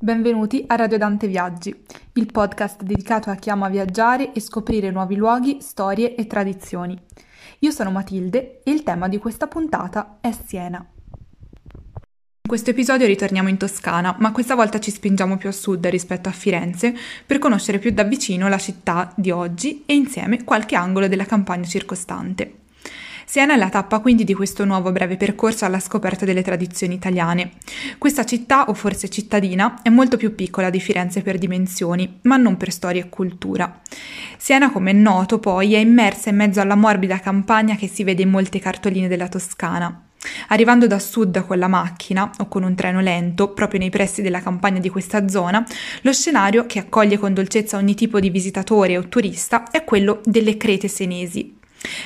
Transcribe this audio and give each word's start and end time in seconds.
Benvenuti 0.00 0.62
a 0.68 0.76
Radio 0.76 0.96
Dante 0.96 1.26
Viaggi, 1.26 1.74
il 2.12 2.26
podcast 2.30 2.82
dedicato 2.84 3.30
a 3.30 3.34
chi 3.34 3.50
ama 3.50 3.68
viaggiare 3.68 4.32
e 4.32 4.38
scoprire 4.38 4.92
nuovi 4.92 5.16
luoghi, 5.16 5.58
storie 5.60 6.14
e 6.14 6.28
tradizioni. 6.28 6.96
Io 7.58 7.72
sono 7.72 7.90
Matilde 7.90 8.60
e 8.62 8.70
il 8.70 8.84
tema 8.84 9.08
di 9.08 9.18
questa 9.18 9.48
puntata 9.48 10.18
è 10.20 10.30
Siena. 10.30 10.78
In 10.78 12.48
questo 12.48 12.70
episodio 12.70 13.08
ritorniamo 13.08 13.48
in 13.48 13.56
Toscana, 13.56 14.14
ma 14.20 14.30
questa 14.30 14.54
volta 14.54 14.78
ci 14.78 14.92
spingiamo 14.92 15.36
più 15.36 15.48
a 15.48 15.52
sud 15.52 15.84
rispetto 15.88 16.28
a 16.28 16.32
Firenze 16.32 16.94
per 17.26 17.40
conoscere 17.40 17.80
più 17.80 17.90
da 17.90 18.04
vicino 18.04 18.48
la 18.48 18.58
città 18.58 19.12
di 19.16 19.32
oggi 19.32 19.82
e 19.84 19.96
insieme 19.96 20.44
qualche 20.44 20.76
angolo 20.76 21.08
della 21.08 21.26
campagna 21.26 21.66
circostante. 21.66 22.66
Siena 23.30 23.52
è 23.52 23.56
la 23.58 23.68
tappa 23.68 23.98
quindi 23.98 24.24
di 24.24 24.32
questo 24.32 24.64
nuovo 24.64 24.90
breve 24.90 25.18
percorso 25.18 25.66
alla 25.66 25.80
scoperta 25.80 26.24
delle 26.24 26.40
tradizioni 26.40 26.94
italiane. 26.94 27.50
Questa 27.98 28.24
città, 28.24 28.70
o 28.70 28.72
forse 28.72 29.10
cittadina, 29.10 29.82
è 29.82 29.90
molto 29.90 30.16
più 30.16 30.34
piccola 30.34 30.70
di 30.70 30.80
Firenze 30.80 31.20
per 31.20 31.36
dimensioni, 31.36 32.20
ma 32.22 32.38
non 32.38 32.56
per 32.56 32.72
storia 32.72 33.02
e 33.02 33.10
cultura. 33.10 33.82
Siena, 34.38 34.72
come 34.72 34.92
è 34.92 34.94
noto, 34.94 35.40
poi 35.40 35.74
è 35.74 35.78
immersa 35.78 36.30
in 36.30 36.36
mezzo 36.36 36.62
alla 36.62 36.74
morbida 36.74 37.20
campagna 37.20 37.76
che 37.76 37.86
si 37.86 38.02
vede 38.02 38.22
in 38.22 38.30
molte 38.30 38.60
cartoline 38.60 39.08
della 39.08 39.28
Toscana. 39.28 40.04
Arrivando 40.48 40.86
da 40.86 40.98
sud 40.98 41.44
con 41.44 41.58
la 41.58 41.68
macchina 41.68 42.30
o 42.38 42.48
con 42.48 42.62
un 42.62 42.74
treno 42.74 43.02
lento, 43.02 43.52
proprio 43.52 43.78
nei 43.78 43.90
pressi 43.90 44.22
della 44.22 44.40
campagna 44.40 44.80
di 44.80 44.88
questa 44.88 45.28
zona, 45.28 45.62
lo 46.00 46.12
scenario 46.14 46.64
che 46.64 46.78
accoglie 46.78 47.18
con 47.18 47.34
dolcezza 47.34 47.76
ogni 47.76 47.94
tipo 47.94 48.20
di 48.20 48.30
visitatore 48.30 48.96
o 48.96 49.06
turista 49.06 49.70
è 49.70 49.84
quello 49.84 50.22
delle 50.24 50.56
crete 50.56 50.88
senesi, 50.88 51.57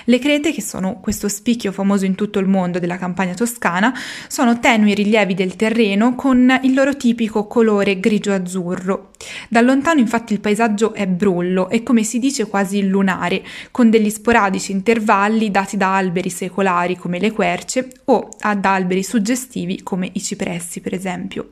le 0.04 0.18
crete, 0.18 0.52
che 0.52 0.62
sono 0.62 1.00
questo 1.00 1.28
spicchio 1.28 1.72
famoso 1.72 2.04
in 2.04 2.14
tutto 2.14 2.38
il 2.38 2.46
mondo 2.46 2.78
della 2.78 2.98
campagna 2.98 3.34
toscana, 3.34 3.95
sono 4.28 4.58
tenui 4.58 4.95
rilievi 4.95 5.34
del 5.34 5.56
terreno 5.56 6.14
con 6.14 6.60
il 6.62 6.74
loro 6.74 6.96
tipico 6.96 7.46
colore 7.46 7.98
grigio-azzurro. 7.98 9.10
Da 9.48 9.60
lontano 9.60 10.00
infatti 10.00 10.32
il 10.32 10.40
paesaggio 10.40 10.92
è 10.92 11.06
brullo 11.06 11.68
e 11.68 11.82
come 11.82 12.02
si 12.02 12.18
dice 12.18 12.46
quasi 12.46 12.87
lunare, 12.87 13.42
con 13.70 13.90
degli 13.90 14.10
sporadici 14.10 14.73
intervalli 14.73 15.51
dati 15.51 15.76
da 15.76 15.96
alberi 15.96 16.30
secolari 16.30 16.96
come 16.96 17.18
le 17.18 17.30
querce 17.32 17.88
o 18.07 18.29
ad 18.40 18.64
alberi 18.64 19.02
suggestivi 19.02 19.82
come 19.82 20.10
i 20.12 20.23
cipressi 20.23 20.80
per 20.80 20.95
esempio. 20.95 21.48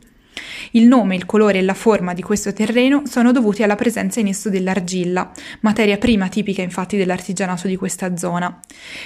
Il 0.72 0.86
nome, 0.86 1.16
il 1.16 1.26
colore 1.26 1.58
e 1.58 1.62
la 1.62 1.74
forma 1.74 2.14
di 2.14 2.22
questo 2.22 2.52
terreno 2.52 3.02
sono 3.06 3.32
dovuti 3.32 3.62
alla 3.62 3.76
presenza 3.76 4.20
in 4.20 4.28
esso 4.28 4.50
dell'argilla, 4.50 5.30
materia 5.60 5.98
prima 5.98 6.28
tipica 6.28 6.62
infatti 6.62 6.96
dell'artigianato 6.96 7.66
di 7.66 7.76
questa 7.76 8.16
zona. 8.16 8.60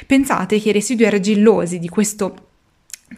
Pensate 0.06 0.60
che 0.60 0.70
i 0.70 0.72
residui 0.72 1.06
argillosi 1.06 1.78
di 1.78 1.88
questo 1.88 2.48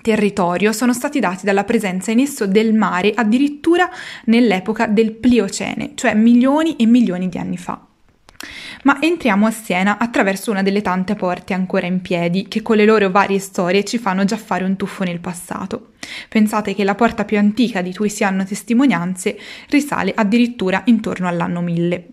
territorio 0.03 0.73
sono 0.73 0.93
stati 0.93 1.21
dati 1.21 1.45
dalla 1.45 1.65
presenza 1.65 2.11
in 2.11 2.21
esso 2.21 2.47
del 2.47 2.75
mare 2.75 3.13
addirittura 3.15 3.89
nell'epoca 4.25 4.87
del 4.87 5.13
Pliocene, 5.13 5.93
cioè 5.95 6.15
milioni 6.15 6.77
e 6.77 6.87
milioni 6.87 7.29
di 7.29 7.39
anni 7.39 7.57
fa. 7.57 7.86
Ma 8.85 9.01
entriamo 9.01 9.47
a 9.47 9.51
Siena 9.51 9.99
attraverso 9.99 10.51
una 10.51 10.63
delle 10.63 10.83
tante 10.83 11.15
porte 11.15 11.55
ancora 11.55 11.87
in 11.87 12.01
piedi 12.01 12.49
che 12.49 12.63
con 12.63 12.77
le 12.77 12.85
loro 12.85 13.11
varie 13.11 13.39
storie 13.39 13.85
ci 13.85 13.99
fanno 13.99 14.25
già 14.25 14.37
fare 14.37 14.65
un 14.65 14.77
tuffo 14.77 15.05
nel 15.05 15.21
passato. 15.21 15.93
Pensate 16.29 16.75
che 16.75 16.85
la 16.85 16.95
porta 16.95 17.25
più 17.25 17.39
antica 17.39 17.83
di 17.83 17.95
cui 17.95 18.09
si 18.09 18.25
hanno 18.25 18.45
testimonianze 18.45 19.39
risale 19.69 20.13
addirittura 20.15 20.83
intorno 20.87 21.27
all'anno 21.27 21.61
1000 21.61 22.11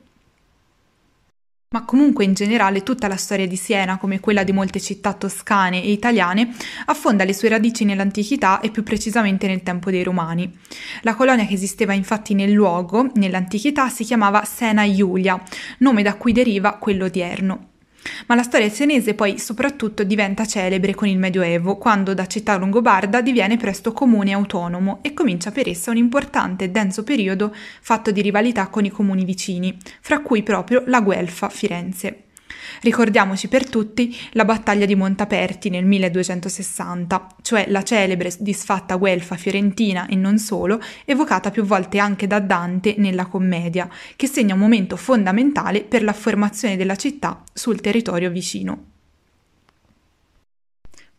ma 1.74 1.84
comunque 1.86 2.24
in 2.24 2.34
generale 2.34 2.84
tutta 2.84 3.08
la 3.08 3.18
storia 3.18 3.48
di 3.48 3.56
Siena, 3.56 3.98
come 3.98 4.20
quella 4.20 4.44
di 4.44 4.52
molte 4.52 4.80
città 4.80 5.14
toscane 5.14 5.84
e 5.84 5.92
italiane, 5.92 6.54
affonda 6.86 7.24
le 7.24 7.34
sue 7.34 7.50
radici 7.50 7.84
nell'antichità 7.84 8.60
e 8.60 8.70
più 8.70 8.84
precisamente 8.84 9.48
nel 9.48 9.64
tempo 9.64 9.90
dei 9.90 10.04
Romani. 10.04 10.52
La 11.02 11.16
colonia 11.16 11.46
che 11.46 11.56
esisteva 11.56 11.94
infatti 11.94 12.36
nel 12.36 12.52
luogo, 12.52 13.10
nell'antichità, 13.16 13.90
si 13.90 14.04
chiamava 14.04 14.44
Sena 14.46 14.84
Iulia, 14.84 15.42
nome 15.80 16.04
da 16.04 16.16
cui 16.16 16.32
deriva 16.32 16.74
quello 16.74 17.06
odierno. 17.06 17.72
Ma 18.28 18.36
la 18.36 18.44
storia 18.44 18.70
senese 18.70 19.14
poi 19.14 19.40
soprattutto 19.40 20.04
diventa 20.04 20.46
celebre 20.46 20.94
con 20.94 21.08
il 21.08 21.18
Medioevo, 21.18 21.78
quando 21.78 22.14
da 22.14 22.26
città 22.26 22.58
longobarda 22.58 23.22
diviene 23.22 23.58
presto 23.58 23.92
comune 23.92 24.34
autonomo 24.34 25.00
e 25.02 25.14
comincia 25.14 25.52
per 25.52 25.70
essa 25.70 25.92
un 25.92 25.98
importante 25.98 26.66
e 26.66 26.70
denso 26.70 27.04
periodo 27.04 27.54
fatto 27.82 28.12
di 28.12 28.22
rivalità 28.22 28.68
con 28.68 28.86
i 28.86 28.90
comuni 28.90 29.26
vicini, 29.26 29.78
fra 30.02 30.20
cui 30.22 30.44
proprio 30.44 30.84
la 30.88 31.02
Guelfa 31.02 31.50
Firenze. 31.50 32.24
Ricordiamoci 32.82 33.48
per 33.48 33.70
tutti 33.70 34.16
la 34.32 34.46
battaglia 34.46 34.86
di 34.86 34.96
Montaperti 34.96 35.70
nel 35.70 35.86
1260, 35.86 37.28
cioè 37.42 37.66
la 37.70 37.84
celebre 37.84 38.32
disfatta 38.40 38.96
guelfa 38.96 39.36
fiorentina 39.36 40.08
e 40.08 40.16
non 40.16 40.38
solo, 40.38 40.80
evocata 41.06 41.52
più 41.52 41.64
volte 41.64 42.00
anche 42.00 42.28
da 42.28 42.40
Dante 42.40 42.96
nella 42.98 43.26
commedia, 43.26 43.90
che 44.16 44.28
segna 44.28 44.54
un 44.54 44.60
momento 44.60 44.96
fondamentale 44.96 45.84
per 45.84 46.04
l'affermazione 46.04 46.78
della 46.78 46.96
città 46.96 47.44
sul 47.54 47.82
territorio 47.82 48.30
vicino. 48.30 48.93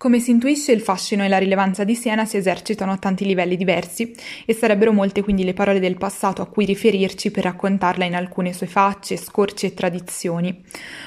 Come 0.05 0.21
si 0.21 0.33
intuisce, 0.33 0.73
il 0.73 0.83
fascino 0.83 1.25
e 1.25 1.29
la 1.29 1.39
rilevanza 1.39 1.83
di 1.83 1.95
Siena 1.95 2.27
si 2.27 2.37
esercitano 2.37 2.93
a 2.93 2.99
tanti 2.99 3.25
livelli 3.25 3.57
diversi 3.57 4.15
e 4.45 4.53
sarebbero 4.53 4.93
molte 4.93 5.23
quindi 5.23 5.45
le 5.45 5.55
parole 5.55 5.81
del 5.81 5.97
passato 5.97 6.43
a 6.43 6.47
cui 6.47 6.67
riferirci 6.67 7.31
per 7.31 7.45
raccontarla 7.45 8.05
in 8.05 8.15
alcune 8.15 8.53
sue 8.53 8.67
facce, 8.67 9.17
scorci 9.17 9.65
e 9.65 9.73
tradizioni. 9.73 10.63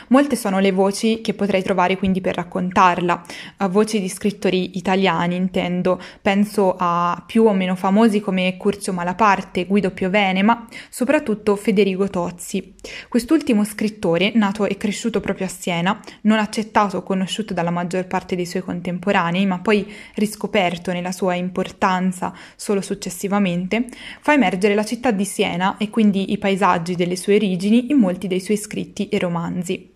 Molte 0.07 0.35
sono 0.35 0.57
le 0.57 0.71
voci 0.71 1.21
che 1.21 1.35
potrei 1.35 1.61
trovare 1.61 1.95
quindi 1.95 2.21
per 2.21 2.37
raccontarla, 2.37 3.23
voci 3.69 4.01
di 4.01 4.09
scrittori 4.09 4.77
italiani 4.79 5.35
intendo, 5.35 6.01
penso 6.19 6.75
a 6.75 7.23
più 7.23 7.43
o 7.43 7.53
meno 7.53 7.75
famosi 7.75 8.19
come 8.19 8.57
Curzio 8.57 8.93
Malaparte, 8.93 9.67
Guido 9.67 9.91
Piovene, 9.91 10.41
ma 10.41 10.65
soprattutto 10.89 11.55
Federico 11.55 12.09
Tozzi. 12.09 12.73
Quest'ultimo 13.07 13.63
scrittore, 13.63 14.31
nato 14.33 14.65
e 14.65 14.75
cresciuto 14.75 15.19
proprio 15.19 15.45
a 15.45 15.49
Siena, 15.49 15.99
non 16.21 16.39
accettato 16.39 16.97
o 16.97 17.03
conosciuto 17.03 17.53
dalla 17.53 17.69
maggior 17.69 18.07
parte 18.07 18.35
dei 18.35 18.47
suoi 18.47 18.63
contemporanei, 18.63 18.85
contemporanei, 18.87 19.45
ma 19.45 19.59
poi 19.59 19.85
riscoperto 20.15 20.91
nella 20.91 21.11
sua 21.11 21.35
importanza 21.35 22.33
solo 22.55 22.81
successivamente, 22.81 23.87
fa 24.21 24.33
emergere 24.33 24.75
la 24.75 24.85
città 24.85 25.11
di 25.11 25.25
Siena 25.25 25.77
e 25.77 25.89
quindi 25.89 26.31
i 26.31 26.37
paesaggi 26.37 26.95
delle 26.95 27.17
sue 27.17 27.35
origini 27.35 27.91
in 27.91 27.97
molti 27.97 28.27
dei 28.27 28.39
suoi 28.39 28.57
scritti 28.57 29.09
e 29.09 29.19
romanzi. 29.19 29.95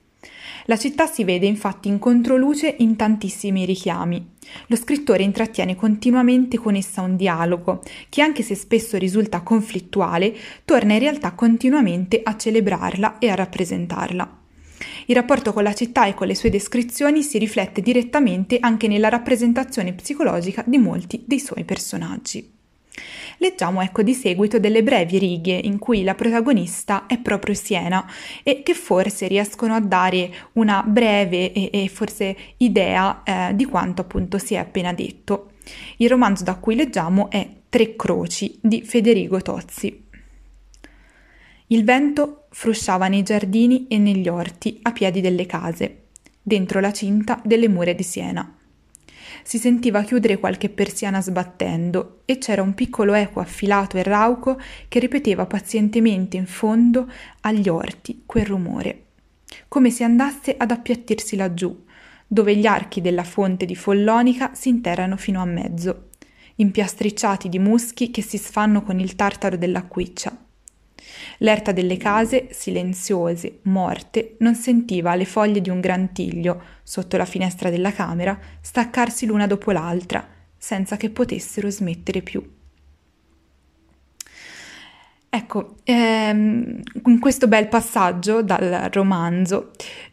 La 0.65 0.77
città 0.77 1.07
si 1.07 1.23
vede 1.23 1.47
infatti 1.47 1.87
in 1.87 1.97
controluce 1.97 2.75
in 2.79 2.95
tantissimi 2.95 3.65
richiami. 3.65 4.33
Lo 4.67 4.75
scrittore 4.75 5.23
intrattiene 5.23 5.75
continuamente 5.75 6.59
con 6.59 6.75
essa 6.75 7.01
un 7.01 7.15
dialogo, 7.15 7.81
che 8.09 8.21
anche 8.21 8.43
se 8.43 8.53
spesso 8.53 8.97
risulta 8.97 9.41
conflittuale, 9.41 10.35
torna 10.63 10.93
in 10.93 10.99
realtà 10.99 11.31
continuamente 11.31 12.21
a 12.23 12.37
celebrarla 12.37 13.17
e 13.17 13.29
a 13.29 13.35
rappresentarla. 13.35 14.40
Il 15.07 15.15
rapporto 15.15 15.53
con 15.53 15.63
la 15.63 15.73
città 15.73 16.05
e 16.05 16.13
con 16.13 16.27
le 16.27 16.35
sue 16.35 16.49
descrizioni 16.49 17.23
si 17.23 17.37
riflette 17.37 17.81
direttamente 17.81 18.57
anche 18.59 18.87
nella 18.87 19.09
rappresentazione 19.09 19.93
psicologica 19.93 20.63
di 20.65 20.77
molti 20.77 21.23
dei 21.25 21.39
suoi 21.39 21.63
personaggi. 21.63 22.59
Leggiamo 23.37 23.81
ecco 23.81 24.03
di 24.03 24.13
seguito 24.13 24.59
delle 24.59 24.83
brevi 24.83 25.17
righe 25.17 25.59
in 25.63 25.79
cui 25.79 26.03
la 26.03 26.13
protagonista 26.13 27.07
è 27.07 27.17
proprio 27.17 27.55
Siena 27.55 28.05
e 28.43 28.61
che 28.61 28.73
forse 28.73 29.27
riescono 29.27 29.73
a 29.73 29.79
dare 29.79 30.31
una 30.53 30.83
breve 30.85 31.51
e, 31.51 31.69
e 31.71 31.87
forse 31.87 32.35
idea 32.57 33.23
eh, 33.23 33.55
di 33.55 33.65
quanto 33.65 34.01
appunto 34.01 34.37
si 34.37 34.53
è 34.53 34.57
appena 34.57 34.93
detto. 34.93 35.53
Il 35.97 36.09
romanzo 36.09 36.43
da 36.43 36.55
cui 36.55 36.75
leggiamo 36.75 37.29
è 37.29 37.47
Tre 37.69 37.95
croci 37.95 38.59
di 38.61 38.81
Federico 38.83 39.41
Tozzi. 39.41 40.09
Il 41.71 41.85
vento 41.85 42.47
frusciava 42.49 43.07
nei 43.07 43.23
giardini 43.23 43.87
e 43.87 43.97
negli 43.97 44.27
orti 44.27 44.79
a 44.81 44.91
piedi 44.91 45.21
delle 45.21 45.45
case, 45.45 46.07
dentro 46.41 46.81
la 46.81 46.91
cinta 46.91 47.39
delle 47.45 47.69
mura 47.69 47.93
di 47.93 48.03
Siena. 48.03 48.57
Si 49.41 49.57
sentiva 49.57 50.03
chiudere 50.03 50.37
qualche 50.37 50.67
persiana 50.67 51.21
sbattendo 51.21 52.23
e 52.25 52.39
c'era 52.39 52.61
un 52.61 52.73
piccolo 52.73 53.13
eco 53.13 53.39
affilato 53.39 53.95
e 53.95 54.03
rauco 54.03 54.59
che 54.89 54.99
ripeteva 54.99 55.45
pazientemente 55.45 56.35
in 56.35 56.45
fondo 56.45 57.09
agli 57.39 57.69
orti 57.69 58.23
quel 58.25 58.45
rumore, 58.45 59.05
come 59.69 59.91
se 59.91 60.03
andasse 60.03 60.55
ad 60.57 60.71
appiattirsi 60.71 61.37
laggiù, 61.37 61.85
dove 62.27 62.53
gli 62.53 62.65
archi 62.65 62.99
della 62.99 63.23
fonte 63.23 63.63
di 63.65 63.75
Follonica 63.75 64.53
si 64.55 64.67
interrano 64.67 65.15
fino 65.15 65.41
a 65.41 65.45
mezzo, 65.45 66.09
impiastricciati 66.55 67.47
di 67.47 67.59
muschi 67.59 68.11
che 68.11 68.21
si 68.21 68.37
sfanno 68.37 68.83
con 68.83 68.99
il 68.99 69.15
tartaro 69.15 69.55
dell'acquiccia 69.55 70.49
L'erta 71.39 71.71
delle 71.71 71.97
case, 71.97 72.47
silenziose, 72.51 73.59
morte, 73.63 74.35
non 74.39 74.55
sentiva 74.55 75.15
le 75.15 75.25
foglie 75.25 75.61
di 75.61 75.69
un 75.69 75.79
gran 75.79 76.11
tiglio, 76.13 76.61
sotto 76.83 77.17
la 77.17 77.25
finestra 77.25 77.69
della 77.69 77.91
camera, 77.91 78.37
staccarsi 78.61 79.25
l'una 79.25 79.47
dopo 79.47 79.71
l'altra, 79.71 80.27
senza 80.57 80.97
che 80.97 81.09
potessero 81.09 81.69
smettere 81.69 82.21
più. 82.21 82.59
Ecco, 85.33 85.75
ehm, 85.85 86.81
in 87.05 87.19
questo 87.19 87.47
bel 87.47 87.69
passaggio 87.69 88.43
dal 88.43 88.89
romanzo 88.91 89.71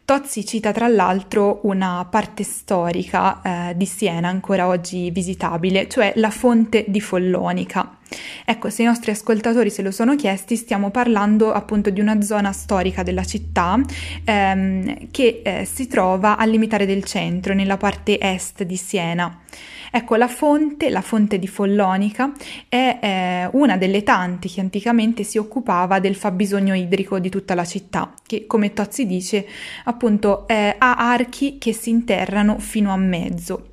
Tozzi 0.09 0.43
cita 0.43 0.71
tra 0.71 0.87
l'altro 0.87 1.59
una 1.63 2.07
parte 2.09 2.43
storica 2.43 3.41
eh, 3.69 3.77
di 3.77 3.85
Siena 3.85 4.27
ancora 4.27 4.65
oggi 4.65 5.11
visitabile, 5.11 5.87
cioè 5.87 6.13
la 6.15 6.31
fonte 6.31 6.85
di 6.87 6.99
Follonica. 6.99 7.97
Ecco, 8.43 8.71
se 8.71 8.81
i 8.81 8.85
nostri 8.85 9.11
ascoltatori 9.11 9.69
se 9.69 9.83
lo 9.83 9.91
sono 9.91 10.15
chiesti, 10.15 10.55
stiamo 10.55 10.89
parlando 10.89 11.51
appunto 11.51 11.91
di 11.91 11.99
una 11.99 12.21
zona 12.21 12.53
storica 12.53 13.03
della 13.03 13.23
città 13.23 13.79
ehm, 14.23 15.11
che 15.11 15.41
eh, 15.43 15.65
si 15.65 15.85
trova 15.85 16.37
al 16.37 16.49
limitare 16.49 16.87
del 16.87 17.03
centro, 17.03 17.53
nella 17.53 17.77
parte 17.77 18.17
est 18.19 18.63
di 18.63 18.77
Siena. 18.77 19.41
Ecco, 19.91 20.15
la 20.15 20.27
fonte, 20.27 20.89
la 20.89 21.01
fonte 21.01 21.39
di 21.39 21.47
Follonica, 21.47 22.31
è 22.67 22.99
eh, 23.01 23.49
una 23.53 23.77
delle 23.77 24.03
tante 24.03 24.47
che 24.47 24.61
anticamente 24.61 25.23
si 25.23 25.37
occupava 25.37 25.99
del 25.99 26.15
fabbisogno 26.15 26.75
idrico 26.75 27.19
di 27.19 27.29
tutta 27.29 27.55
la 27.55 27.65
città, 27.65 28.13
che 28.25 28.45
come 28.45 28.73
Tozzi 28.73 29.05
dice, 29.05 29.45
appunto, 29.85 30.47
eh, 30.47 30.75
ha 30.77 30.95
archi 30.95 31.57
che 31.57 31.73
si 31.73 31.89
interrano 31.89 32.59
fino 32.59 32.91
a 32.91 32.97
mezzo. 32.97 33.69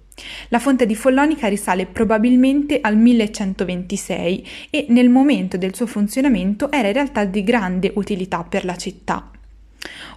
La 0.48 0.58
fonte 0.58 0.86
di 0.86 0.94
Follonica 0.94 1.46
risale 1.46 1.84
probabilmente 1.84 2.80
al 2.80 2.96
1126 2.96 4.46
e 4.70 4.86
nel 4.88 5.10
momento 5.10 5.58
del 5.58 5.74
suo 5.74 5.86
funzionamento 5.86 6.70
era 6.72 6.88
in 6.88 6.94
realtà 6.94 7.24
di 7.24 7.44
grande 7.44 7.92
utilità 7.94 8.42
per 8.42 8.64
la 8.64 8.76
città. 8.76 9.30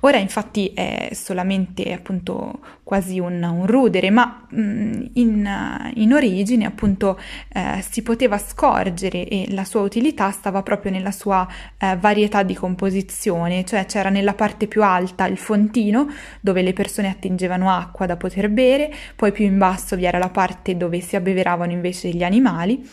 Ora 0.02 0.18
infatti 0.18 0.72
è 0.74 1.10
solamente 1.14 1.92
appunto 1.94 2.60
quasi 2.84 3.20
un, 3.20 3.44
un 3.44 3.68
rudere, 3.68 4.10
ma 4.10 4.48
mm, 4.52 5.06
in, 5.14 5.92
in, 5.94 6.14
origine 6.14 6.66
appunto 6.66 7.20
eh, 7.54 7.84
si 7.88 8.02
poteva 8.02 8.38
scorgere 8.38 9.28
e 9.28 9.46
la 9.50 9.64
sua 9.64 9.82
utilità 9.82 10.32
stava 10.32 10.64
proprio 10.64 10.92
nella 10.92 11.12
sua 11.12 11.48
eh, 11.78 11.96
varietà 11.98 12.42
di 12.42 12.56
composizione, 12.56 13.64
cioè 13.66 13.86
c'era 13.86 14.10
nella 14.10 14.34
parte 14.34 14.68
più 14.68 14.84
alta 14.84 15.28
il 15.28 15.38
fontino 15.38 16.08
dove 16.42 16.62
le 16.62 16.74
persone 16.74 17.10
attingevano 17.10 17.70
acqua 17.70 18.06
da 18.08 18.16
poter 18.16 18.50
bere, 18.50 18.92
poi 19.16 19.32
più 19.32 19.46
in 19.46 19.58
basso 19.58 19.96
vi 19.96 20.06
era 20.06 20.18
la 20.18 20.30
parte 20.30 20.76
dove 20.78 21.00
si 21.02 21.16
abbeveravano 21.16 21.72
invece 21.72 22.10
gli 22.10 22.24
animali 22.24 22.84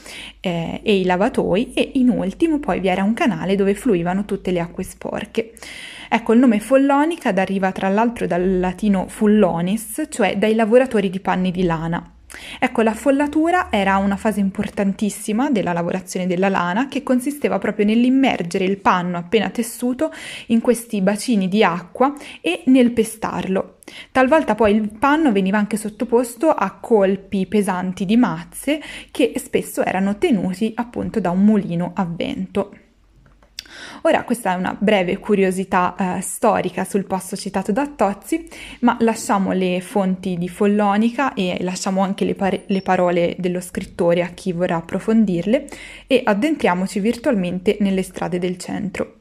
eh, 0.41 0.81
e 0.83 0.99
i 1.01 1.05
lavatoi 1.05 1.73
e 1.73 1.93
in 1.95 2.11
ultimo 2.11 2.59
poi 2.59 2.81
vi 2.81 2.89
era 2.89 3.03
un 3.03 3.15
canale 3.15 3.57
dove 3.57 3.75
fluivano 3.75 4.25
tutte 4.27 4.51
le 4.51 4.61
acque 4.61 4.83
sporche. 4.83 5.53
Ecco, 6.09 6.33
il 6.33 6.39
nome 6.39 6.61
Follonica 6.61 7.33
deriva 7.33 7.73
tra 7.73 7.89
l'altro 7.89 8.27
dal 8.27 8.59
latino 8.59 9.07
fullonis, 9.09 10.05
cioè 10.09 10.37
dai 10.37 10.55
lavoratori 10.55 11.11
di 11.11 11.21
panni 11.21 11.51
di 11.51 11.65
lana. 11.65 12.11
Ecco, 12.59 12.83
la 12.83 12.95
follatura 12.95 13.69
era 13.71 13.97
una 13.97 14.17
fase 14.17 14.41
importantissima 14.41 15.51
della 15.51 15.73
lavorazione 15.73 16.27
della 16.27 16.49
lana 16.49 16.89
che 16.89 17.03
consisteva 17.03 17.59
proprio 17.59 17.87
nell'immergere 17.87 18.65
il 18.65 18.79
panno 18.79 19.17
appena 19.17 19.49
tessuto 19.51 20.13
in 20.47 20.61
questi 20.61 21.01
bacini 21.01 21.49
di 21.49 21.63
acqua 21.63 22.15
e 22.41 22.63
nel 22.67 22.93
pestarlo. 22.93 23.79
Talvolta 24.11 24.55
poi 24.55 24.75
il 24.75 24.91
panno 24.99 25.33
veniva 25.33 25.59
anche 25.59 25.77
sottoposto 25.77 26.51
a 26.51 26.73
colpi 26.73 27.47
pesanti 27.47 28.05
di 28.05 28.17
mazze 28.17 28.81
che 29.11 29.33
spesso 29.37 29.85
erano 29.85 30.19
tenuti 30.19 30.73
appunto 30.75 31.21
da 31.21 31.31
un 31.31 31.45
mulino 31.45 31.93
a 31.95 32.05
vento. 32.05 32.73
Ora 34.03 34.25
questa 34.25 34.53
è 34.53 34.57
una 34.57 34.77
breve 34.79 35.19
curiosità 35.19 35.95
eh, 35.99 36.21
storica 36.21 36.85
sul 36.85 37.07
posto 37.07 37.37
citato 37.37 37.73
da 37.73 37.87
Tozzi, 37.87 38.49
ma 38.81 38.97
lasciamo 39.01 39.53
le 39.53 39.81
fonti 39.81 40.37
di 40.37 40.49
Follonica 40.49 41.35
e 41.35 41.59
lasciamo 41.61 42.03
anche 42.03 42.25
le, 42.25 42.35
par- 42.35 42.63
le 42.67 42.83
parole 42.83 43.35
dello 43.39 43.61
scrittore 43.61 44.23
a 44.23 44.29
chi 44.29 44.53
vorrà 44.53 44.77
approfondirle 44.77 45.67
e 46.07 46.23
addentriamoci 46.25 47.01
virtualmente 47.01 47.77
nelle 47.81 48.03
strade 48.03 48.39
del 48.39 48.57
centro. 48.59 49.21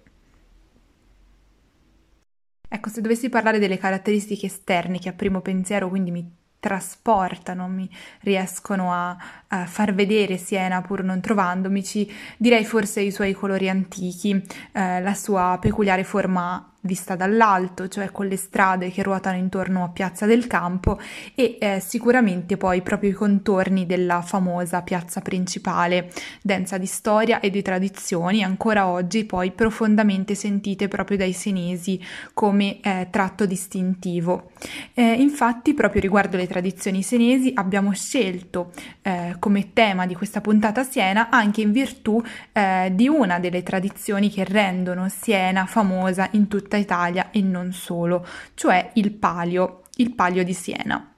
Ecco, 2.67 2.89
se 2.89 3.01
dovessi 3.01 3.29
parlare 3.29 3.59
delle 3.59 3.77
caratteristiche 3.77 4.47
esterne 4.47 4.99
che 4.99 5.09
a 5.09 5.13
primo 5.13 5.39
pensiero 5.41 5.87
quindi 5.87 6.11
mi 6.11 6.29
trasportano, 6.65 7.67
mi 7.67 7.87
riescono 8.21 8.91
a, 8.91 9.15
a, 9.49 9.67
far 9.67 9.93
vedere 9.93 10.37
Siena 10.37 10.81
pur 10.81 11.03
non 11.03 11.21
trovandomici, 11.21 12.11
direi 12.37 12.65
forse 12.65 13.01
i 13.01 13.11
suoi 13.11 13.33
colori 13.33 13.69
antichi, 13.69 14.43
eh, 14.71 14.99
la 14.99 15.13
sua 15.13 15.59
peculiare 15.61 16.03
forma 16.03 16.73
vista 16.85 17.15
dall'alto, 17.15 17.87
cioè 17.87 18.11
con 18.11 18.27
le 18.27 18.37
strade 18.37 18.91
che 18.91 19.03
ruotano 19.03 19.37
intorno 19.37 19.83
a 19.83 19.89
Piazza 19.89 20.25
del 20.25 20.47
Campo 20.47 20.99
e 21.33 21.57
eh, 21.59 21.79
sicuramente 21.79 22.57
poi 22.57 22.81
proprio 22.81 23.09
i 23.09 23.13
contorni 23.13 23.85
della 23.85 24.21
famosa 24.21 24.81
piazza 24.81 25.21
principale, 25.21 26.11
densa 26.41 26.77
di 26.77 26.85
storia 26.85 27.39
e 27.39 27.49
di 27.49 27.61
tradizioni, 27.61 28.43
ancora 28.43 28.87
oggi 28.87 29.25
poi 29.25 29.51
profondamente 29.51 30.35
sentite 30.35 30.87
proprio 30.87 31.17
dai 31.17 31.33
senesi 31.33 32.01
come 32.33 32.79
eh, 32.81 33.07
tratto 33.09 33.45
distintivo. 33.45 34.51
Eh, 34.93 35.13
infatti, 35.13 35.73
proprio 35.73 36.01
riguardo 36.01 36.37
le 36.37 36.47
tradizioni 36.47 37.01
senesi, 37.01 37.51
abbiamo 37.53 37.91
scelto 37.93 38.71
eh, 39.01 39.35
come 39.39 39.73
tema 39.73 40.05
di 40.05 40.15
questa 40.15 40.41
puntata 40.41 40.83
Siena 40.83 41.29
anche 41.29 41.61
in 41.61 41.71
virtù 41.71 42.21
eh, 42.51 42.91
di 42.93 43.07
una 43.07 43.39
delle 43.39 43.63
tradizioni 43.63 44.29
che 44.29 44.43
rendono 44.43 45.09
Siena 45.09 45.65
famosa 45.65 46.27
in 46.31 46.47
tutta 46.47 46.74
tutta 46.75 46.77
Italia 46.77 47.31
e 47.31 47.41
non 47.41 47.71
solo, 47.71 48.25
cioè 48.53 48.91
il 48.93 49.11
palio, 49.11 49.83
il 49.95 50.13
palio 50.13 50.43
di 50.43 50.53
Siena. 50.53 51.09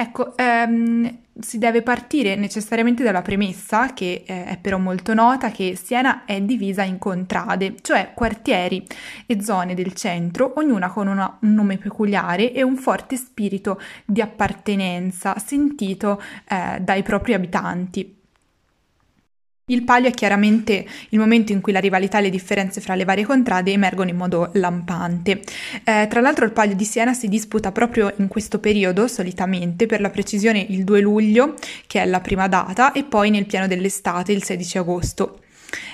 Ecco, 0.00 0.36
ehm, 0.36 1.18
si 1.40 1.58
deve 1.58 1.82
partire 1.82 2.36
necessariamente 2.36 3.02
dalla 3.02 3.22
premessa, 3.22 3.92
che 3.92 4.22
eh, 4.24 4.44
è 4.44 4.58
però 4.58 4.78
molto 4.78 5.12
nota, 5.12 5.50
che 5.50 5.76
Siena 5.76 6.24
è 6.24 6.40
divisa 6.40 6.84
in 6.84 6.98
contrade, 6.98 7.74
cioè 7.82 8.12
quartieri 8.14 8.86
e 9.26 9.42
zone 9.42 9.74
del 9.74 9.94
centro, 9.94 10.52
ognuna 10.56 10.88
con 10.88 11.08
una, 11.08 11.38
un 11.40 11.52
nome 11.52 11.78
peculiare 11.78 12.52
e 12.52 12.62
un 12.62 12.76
forte 12.76 13.16
spirito 13.16 13.80
di 14.04 14.20
appartenenza 14.20 15.36
sentito 15.38 16.22
eh, 16.48 16.78
dai 16.80 17.02
propri 17.02 17.34
abitanti. 17.34 18.17
Il 19.70 19.84
palio 19.84 20.08
è 20.08 20.12
chiaramente 20.12 20.86
il 21.10 21.18
momento 21.18 21.52
in 21.52 21.60
cui 21.60 21.72
la 21.72 21.80
rivalità 21.80 22.18
e 22.18 22.22
le 22.22 22.30
differenze 22.30 22.80
fra 22.80 22.94
le 22.94 23.04
varie 23.04 23.24
contrade 23.24 23.72
emergono 23.72 24.08
in 24.08 24.16
modo 24.16 24.50
lampante. 24.54 25.42
Eh, 25.84 26.06
tra 26.08 26.20
l'altro 26.20 26.46
il 26.46 26.52
palio 26.52 26.74
di 26.74 26.84
Siena 26.84 27.12
si 27.12 27.28
disputa 27.28 27.70
proprio 27.70 28.12
in 28.16 28.28
questo 28.28 28.60
periodo, 28.60 29.06
solitamente, 29.08 29.86
per 29.86 30.00
la 30.00 30.10
precisione 30.10 30.64
il 30.70 30.84
2 30.84 31.00
luglio, 31.00 31.54
che 31.86 32.00
è 32.00 32.06
la 32.06 32.20
prima 32.20 32.48
data, 32.48 32.92
e 32.92 33.04
poi 33.04 33.30
nel 33.30 33.46
pieno 33.46 33.66
dell'estate, 33.66 34.32
il 34.32 34.42
16 34.42 34.78
agosto. 34.78 35.40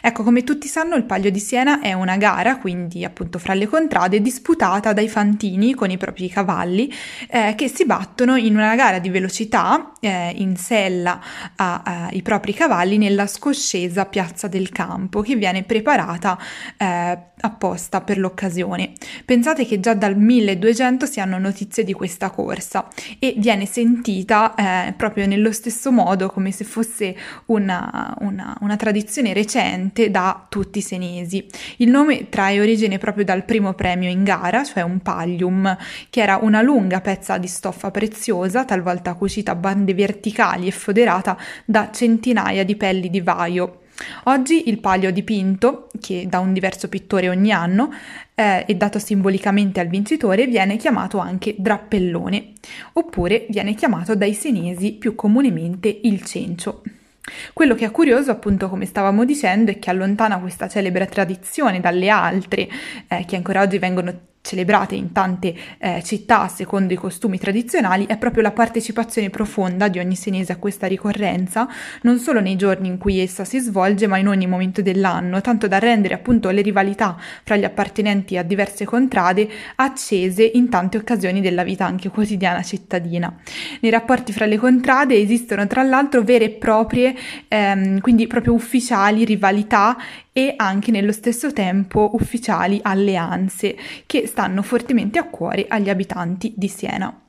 Ecco, 0.01 0.23
come 0.23 0.45
tutti 0.45 0.69
sanno, 0.69 0.95
il 0.97 1.05
Palio 1.05 1.31
di 1.31 1.41
Siena 1.41 1.81
è 1.81 1.93
una 1.93 2.17
gara, 2.17 2.59
quindi 2.59 3.05
appunto 3.05 3.39
fra 3.39 3.55
le 3.55 3.67
contrade, 3.67 4.21
disputata 4.21 4.93
dai 4.93 5.09
fantini 5.09 5.75
con 5.75 5.91
i 5.91 5.97
propri 5.97 6.29
cavalli 6.29 6.93
eh, 7.29 7.55
che 7.57 7.69
si 7.69 7.85
battono 7.85 8.37
in 8.37 8.55
una 8.55 8.75
gara 8.77 8.99
di 8.99 9.09
velocità 9.09 9.93
eh, 10.01 10.33
in 10.37 10.57
sella 10.57 11.21
ai 11.57 12.23
propri 12.23 12.53
cavalli 12.53 12.99
nella 12.99 13.27
scoscesa 13.27 14.07
piazza 14.07 14.47
del 14.47 14.71
campo 14.71 15.21
che 15.23 15.37
viene 15.37 15.63
preparata 15.63 16.39
eh, 16.77 17.19
apposta 17.41 18.01
per 18.01 18.19
l'occasione. 18.19 18.93
Pensate 19.25 19.67
che 19.67 19.81
già 19.81 19.95
dal 19.95 20.17
1200 20.17 21.07
si 21.07 21.21
hanno 21.21 21.39
notizie 21.39 21.85
di 21.85 21.93
questa 21.93 22.31
corsa 22.31 22.89
e 23.19 23.35
viene 23.39 23.67
sentita 23.67 24.55
eh, 24.55 24.93
proprio 24.93 25.27
nello 25.27 25.53
stesso 25.53 25.91
modo 25.91 26.31
come 26.31 26.51
se 26.53 26.65
fosse 26.65 27.17
una, 27.47 28.15
una, 28.21 28.57
una 28.61 28.77
tradizione 28.77 29.33
recente 29.33 29.64
presente 29.65 30.11
da 30.11 30.47
tutti 30.49 30.79
i 30.79 30.83
senesi. 30.83 31.47
Il 31.79 31.89
nome 31.89 32.29
trae 32.29 32.61
origine 32.61 32.99
proprio 32.99 33.25
dal 33.25 33.45
primo 33.45 33.73
premio 33.73 34.11
in 34.11 34.23
gara, 34.23 34.63
cioè 34.63 34.83
un 34.83 35.01
pallium, 35.01 35.77
che 36.11 36.21
era 36.21 36.39
una 36.43 36.61
lunga 36.61 37.01
pezza 37.01 37.39
di 37.39 37.47
stoffa 37.47 37.91
preziosa, 37.91 38.65
talvolta 38.65 39.15
cucita 39.15 39.53
a 39.53 39.57
bande 39.57 39.95
verticali 39.95 40.67
e 40.67 40.71
foderata 40.71 41.37
da 41.65 41.91
centinaia 41.93 42.65
di 42.65 42.77
pelli 42.77 43.09
di 43.09 43.21
vaio. 43.21 43.81
Oggi 44.25 44.69
il 44.69 44.81
palio 44.81 45.13
dipinto, 45.13 45.89
che 46.01 46.27
da 46.29 46.41
un 46.41 46.53
diverso 46.53 46.89
pittore 46.89 47.29
ogni 47.29 47.53
anno, 47.53 47.93
eh, 48.35 48.65
e 48.67 48.75
dato 48.75 48.99
simbolicamente 48.99 49.79
al 49.79 49.87
vincitore, 49.87 50.47
viene 50.47 50.77
chiamato 50.77 51.19
anche 51.19 51.55
drappellone, 51.57 52.53
oppure 52.95 53.47
viene 53.49 53.75
chiamato 53.75 54.17
dai 54.17 54.35
senesi 54.35 54.93
più 54.93 55.15
comunemente 55.15 56.01
il 56.03 56.25
cencio. 56.25 56.83
Quello 57.53 57.75
che 57.75 57.87
è 57.87 57.91
curioso, 57.91 58.31
appunto, 58.31 58.69
come 58.69 58.87
stavamo 58.87 59.25
dicendo, 59.25 59.71
è 59.71 59.79
che 59.79 59.91
allontana 59.91 60.39
questa 60.39 60.69
celebre 60.69 61.07
tradizione 61.07 61.81
dalle 61.81 62.09
altre, 62.09 62.69
eh, 63.09 63.25
che 63.25 63.37
ancora 63.37 63.63
oggi 63.63 63.79
vengono 63.79 64.33
celebrate 64.45 64.95
in 64.95 65.11
tante 65.11 65.55
eh, 65.79 66.03
città 66.05 66.49
secondo 66.49 66.93
i 66.93 66.97
costumi 66.97 67.39
tradizionali 67.39 68.05
è 68.05 68.19
proprio 68.19 68.43
la 68.43 68.51
partecipazione 68.53 69.31
profonda 69.31 69.89
di 69.89 69.99
ogni 69.99 70.17
senese 70.17 70.53
a 70.53 70.57
questa 70.57 70.87
ricorrenza, 70.87 71.67
non 72.03 72.19
solo 72.19 72.41
nei 72.41 72.55
giorni 72.57 72.89
in 72.89 72.99
cui 72.99 73.21
essa 73.21 73.45
si 73.47 73.59
svolge, 73.59 74.07
ma 74.07 74.19
in 74.19 74.29
ogni 74.29 74.47
momento 74.47 74.83
dell'anno, 74.83 75.41
tanto 75.41 75.67
da 75.67 75.79
rendere 75.79 76.13
appunto 76.13 76.51
le 76.51 76.61
rivalità 76.61 77.17
fra 77.43 77.57
gli 77.57 77.65
appartenenti 77.65 78.37
a 78.37 78.43
diverse 78.43 78.85
contrade 78.85 79.49
accese 79.77 80.45
in 80.45 80.69
tante 80.69 80.99
occasioni 80.99 81.41
della 81.41 81.65
vita 81.65 81.87
anche 81.87 82.11
quotidiana 82.11 82.63
cittadina. 82.63 83.35
Nei 83.81 83.91
rapporti 83.91 84.33
fra 84.33 84.45
le 84.45 84.59
contrade 84.59 85.17
esistono 85.17 85.67
tra 85.67 85.83
l'altro 85.83 86.23
vere 86.23 86.45
e 86.45 86.51
proprie, 86.51 87.15
ehm, 87.49 88.01
quindi 88.01 88.27
proprio 88.27 88.53
ufficiali 88.53 89.25
rivalità 89.25 89.97
e 90.37 90.55
anche 90.57 90.91
nello 90.91 91.13
stesso 91.13 91.53
tempo 91.53 92.11
ufficiali 92.15 92.81
alleanze 92.83 93.77
che 94.05 94.27
stanno 94.27 94.63
fortemente 94.63 95.21
a 95.21 95.29
cuore 95.29 95.67
agli 95.69 95.89
abitanti 95.89 96.53
di 96.57 96.67
Siena. 96.67 97.21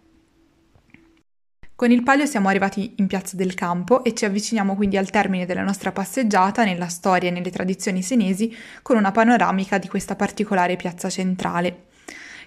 Con 1.75 1.91
il 1.91 2.01
palio 2.01 2.25
siamo 2.25 2.47
arrivati 2.47 2.95
in 2.97 3.05
Piazza 3.05 3.35
del 3.35 3.53
Campo 3.53 4.03
e 4.03 4.15
ci 4.15 4.25
avviciniamo 4.25 4.75
quindi 4.75 4.97
al 4.97 5.11
termine 5.11 5.45
della 5.45 5.61
nostra 5.61 5.91
passeggiata 5.91 6.63
nella 6.63 6.87
storia 6.87 7.29
e 7.29 7.31
nelle 7.31 7.51
tradizioni 7.51 8.01
senesi 8.01 8.55
con 8.81 8.97
una 8.97 9.11
panoramica 9.11 9.77
di 9.77 9.87
questa 9.87 10.15
particolare 10.15 10.75
piazza 10.75 11.07
centrale. 11.09 11.87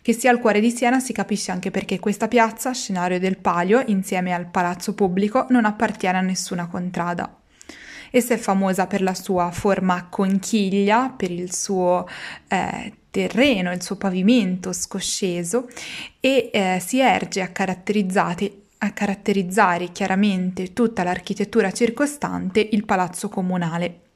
Che 0.03 0.13
sia 0.13 0.31
al 0.33 0.41
cuore 0.41 0.59
di 0.61 0.71
Siena 0.71 0.99
si 0.99 1.13
capisce 1.13 1.53
anche 1.53 1.71
perché 1.71 2.01
questa 2.01 2.27
piazza, 2.27 2.73
scenario 2.73 3.21
del 3.21 3.39
palio, 3.39 3.83
insieme 3.87 4.33
al 4.33 4.49
palazzo 4.51 4.95
pubblico, 4.95 5.47
non 5.51 5.67
appartiene 5.67 6.19
a 6.19 6.23
nessuna 6.23 6.67
contrada. 6.67 7.38
Essa 8.11 8.35
è 8.35 8.39
famosa 8.39 8.87
per 8.87 9.03
la 9.03 9.15
sua 9.15 9.51
forma 9.51 9.95
a 9.95 10.07
conchiglia, 10.09 11.13
per 11.17 11.31
il 11.31 11.53
suo 11.53 12.07
eh, 12.49 12.93
terreno, 13.11 13.73
il 13.73 13.83
suo 13.83 13.97
pavimento 13.97 14.73
scosceso 14.73 15.69
e 16.21 16.51
eh, 16.53 16.79
si 16.85 17.01
erge 17.01 17.43
a 17.43 17.49
caratterizzate 17.49 18.63
a 18.81 18.93
caratterizzare 18.93 19.91
chiaramente 19.91 20.73
tutta 20.73 21.03
l'architettura 21.03 21.73
circostante 21.73 22.67
il 22.71 22.85
palazzo 22.85 23.29
comunale. 23.29 24.08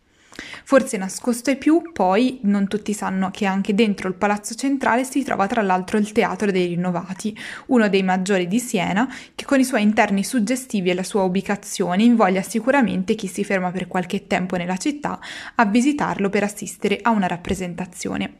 Forse 0.65 0.97
nascosto 0.97 1.51
ai 1.51 1.57
più, 1.57 1.93
poi 1.93 2.41
non 2.43 2.69
tutti 2.69 2.93
sanno 2.93 3.31
che 3.31 3.47
anche 3.47 3.75
dentro 3.75 4.09
il 4.09 4.15
palazzo 4.15 4.55
centrale 4.55 5.05
si 5.05 5.23
trova 5.23 5.47
tra 5.47 5.63
l'altro 5.63 5.99
il 5.99 6.13
Teatro 6.13 6.51
dei 6.51 6.69
Rinnovati, 6.69 7.37
uno 7.67 7.89
dei 7.89 8.03
maggiori 8.03 8.47
di 8.47 8.59
Siena, 8.59 9.13
che 9.35 9.45
con 9.45 9.61
i 9.61 9.65
suoi 9.65 9.83
interni 9.83 10.25
suggestivi 10.25 10.91
e 10.91 10.95
la 10.95 11.03
sua 11.03 11.23
ubicazione 11.23 12.03
invoglia 12.03 12.43
sicuramente 12.43 13.15
chi 13.15 13.27
si 13.27 13.45
ferma 13.45 13.71
per 13.71 13.89
qualche 13.89 14.27
tempo 14.27 14.57
nella 14.57 14.77
città 14.77 15.19
a 15.55 15.65
visitarlo 15.67 16.31
per 16.31 16.45
assistere 16.45 16.99
a 17.03 17.11
una 17.11 17.27
rappresentazione. 17.27 18.39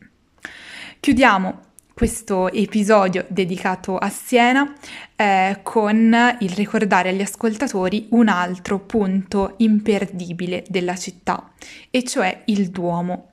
Chiudiamo 1.01 1.72
questo 1.95 2.51
episodio 2.51 3.27
dedicato 3.29 3.97
a 3.99 4.09
Siena 4.09 4.73
eh, 5.15 5.61
con 5.63 6.37
il 6.41 6.51
ricordare 6.51 7.11
agli 7.11 7.21
ascoltatori 7.21 8.07
un 8.11 8.29
altro 8.29 8.81
punto 8.81 9.55
imperdibile 9.59 10.65
della 10.69 10.97
città, 10.97 11.53
e 11.91 12.03
cioè 12.05 12.43
il 12.47 12.71
Duomo. 12.71 13.31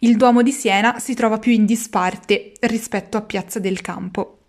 Il 0.00 0.16
Duomo 0.16 0.42
di 0.42 0.52
Siena 0.52 0.98
si 0.98 1.14
trova 1.14 1.38
più 1.38 1.52
in 1.52 1.64
disparte 1.64 2.52
rispetto 2.60 3.16
a 3.16 3.22
Piazza 3.22 3.58
del 3.58 3.80
Campo. 3.80 4.41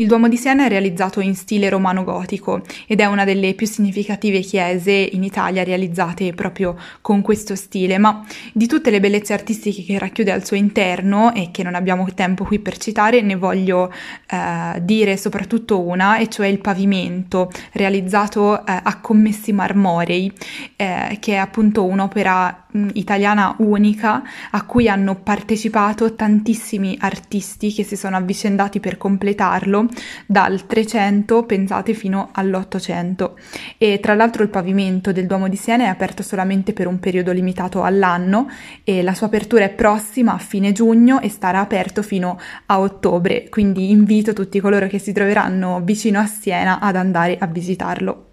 Il 0.00 0.06
Duomo 0.06 0.28
di 0.28 0.38
Siena 0.38 0.64
è 0.64 0.68
realizzato 0.70 1.20
in 1.20 1.34
stile 1.34 1.68
romano-gotico 1.68 2.62
ed 2.86 3.00
è 3.00 3.04
una 3.04 3.26
delle 3.26 3.52
più 3.52 3.66
significative 3.66 4.40
chiese 4.40 4.92
in 4.92 5.22
Italia 5.22 5.62
realizzate 5.62 6.32
proprio 6.32 6.74
con 7.02 7.20
questo 7.20 7.54
stile, 7.54 7.98
ma 7.98 8.24
di 8.54 8.66
tutte 8.66 8.88
le 8.88 8.98
bellezze 8.98 9.34
artistiche 9.34 9.82
che 9.82 9.98
racchiude 9.98 10.32
al 10.32 10.42
suo 10.42 10.56
interno 10.56 11.34
e 11.34 11.50
che 11.50 11.62
non 11.62 11.74
abbiamo 11.74 12.06
tempo 12.14 12.44
qui 12.44 12.60
per 12.60 12.78
citare, 12.78 13.20
ne 13.20 13.34
voglio 13.34 13.92
eh, 14.26 14.80
dire 14.80 15.18
soprattutto 15.18 15.82
una, 15.82 16.16
e 16.16 16.28
cioè 16.28 16.46
il 16.46 16.60
pavimento 16.60 17.50
realizzato 17.72 18.64
eh, 18.64 18.80
a 18.82 19.00
commessi 19.02 19.52
marmorei, 19.52 20.32
eh, 20.76 21.18
che 21.20 21.34
è 21.34 21.36
appunto 21.36 21.84
un'opera 21.84 22.68
italiana 22.92 23.54
unica 23.58 24.22
a 24.50 24.64
cui 24.64 24.88
hanno 24.88 25.16
partecipato 25.16 26.14
tantissimi 26.14 26.96
artisti 27.00 27.72
che 27.72 27.82
si 27.82 27.96
sono 27.96 28.16
avvicendati 28.16 28.80
per 28.80 28.96
completarlo 28.96 29.88
dal 30.26 30.66
300 30.66 31.44
pensate 31.44 31.94
fino 31.94 32.30
all'800 32.32 33.30
e 33.78 34.00
tra 34.00 34.14
l'altro 34.14 34.42
il 34.42 34.48
pavimento 34.48 35.12
del 35.12 35.26
Duomo 35.26 35.48
di 35.48 35.56
Siena 35.56 35.84
è 35.84 35.88
aperto 35.88 36.22
solamente 36.22 36.72
per 36.72 36.86
un 36.86 36.98
periodo 36.98 37.32
limitato 37.32 37.82
all'anno 37.82 38.48
e 38.84 39.02
la 39.02 39.14
sua 39.14 39.26
apertura 39.26 39.64
è 39.64 39.70
prossima 39.70 40.34
a 40.34 40.38
fine 40.38 40.72
giugno 40.72 41.20
e 41.20 41.28
starà 41.28 41.60
aperto 41.60 42.02
fino 42.02 42.38
a 42.66 42.80
ottobre 42.80 43.48
quindi 43.48 43.90
invito 43.90 44.32
tutti 44.32 44.60
coloro 44.60 44.86
che 44.86 44.98
si 44.98 45.12
troveranno 45.12 45.80
vicino 45.82 46.18
a 46.18 46.26
Siena 46.26 46.80
ad 46.80 46.96
andare 46.96 47.36
a 47.38 47.46
visitarlo. 47.46 48.26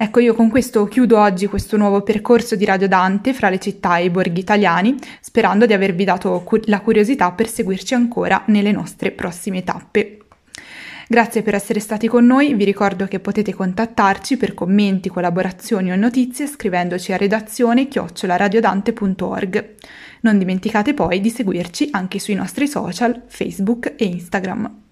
Ecco, 0.00 0.20
io 0.20 0.32
con 0.32 0.48
questo 0.48 0.84
chiudo 0.84 1.18
oggi 1.18 1.46
questo 1.46 1.76
nuovo 1.76 2.02
percorso 2.02 2.54
di 2.54 2.64
Radio 2.64 2.86
Dante 2.86 3.34
fra 3.34 3.50
le 3.50 3.58
città 3.58 3.96
e 3.96 4.04
i 4.04 4.10
borghi 4.10 4.38
italiani, 4.38 4.94
sperando 5.20 5.66
di 5.66 5.72
avervi 5.72 6.04
dato 6.04 6.44
la 6.66 6.80
curiosità 6.82 7.32
per 7.32 7.48
seguirci 7.48 7.94
ancora 7.94 8.44
nelle 8.46 8.70
nostre 8.70 9.10
prossime 9.10 9.64
tappe. 9.64 10.27
Grazie 11.10 11.40
per 11.40 11.54
essere 11.54 11.80
stati 11.80 12.06
con 12.06 12.26
noi, 12.26 12.52
vi 12.52 12.64
ricordo 12.64 13.06
che 13.06 13.18
potete 13.18 13.54
contattarci 13.54 14.36
per 14.36 14.52
commenti, 14.52 15.08
collaborazioni 15.08 15.90
o 15.90 15.96
notizie 15.96 16.46
scrivendoci 16.46 17.14
a 17.14 17.16
redazione 17.16 17.88
chiocciolaradiodante.org. 17.88 19.74
Non 20.20 20.36
dimenticate 20.36 20.92
poi 20.92 21.22
di 21.22 21.30
seguirci 21.30 21.88
anche 21.92 22.18
sui 22.18 22.34
nostri 22.34 22.68
social, 22.68 23.22
Facebook 23.26 23.94
e 23.96 24.04
Instagram. 24.04 24.87